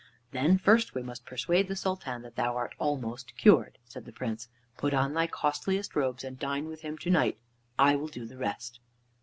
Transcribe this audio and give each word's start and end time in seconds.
"Then 0.31 0.57
first 0.57 0.95
we 0.95 1.03
must 1.03 1.27
persuade 1.27 1.67
the 1.67 1.75
Sultan 1.75 2.23
that 2.23 2.35
thou 2.35 2.55
art 2.57 2.73
almost 2.79 3.37
cured," 3.37 3.77
said 3.85 4.05
the 4.05 4.11
Prince. 4.11 4.49
"Put 4.75 4.95
on 4.95 5.13
thy 5.13 5.27
costliest 5.27 5.95
robes 5.95 6.23
and 6.23 6.39
dine 6.39 6.65
with 6.67 6.81
him 6.81 6.97
to 6.97 7.11
night, 7.11 7.37
and 7.77 7.89
I 7.89 7.95
will 7.97 8.07
do 8.07 8.25
the 8.25 8.35
rest." 8.39 8.79